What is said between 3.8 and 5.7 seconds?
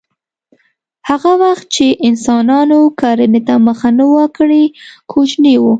نه وه کړې کوچني وو